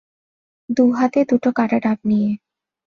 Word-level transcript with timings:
দু 0.69 0.83
হাতে 0.91 1.19
দুটো 1.29 1.49
কাটা 1.51 1.77
ডাব 1.79 1.99
নিয়ে। 2.05 2.31